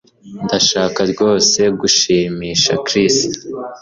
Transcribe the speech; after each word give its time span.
Ndashaka 0.45 0.99
rwose 1.11 1.59
gushimisha 1.79 2.71
Chris 2.85 3.15